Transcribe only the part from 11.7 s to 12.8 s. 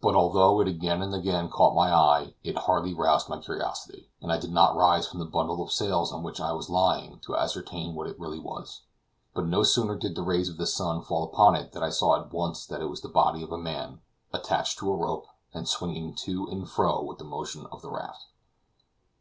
than I saw at once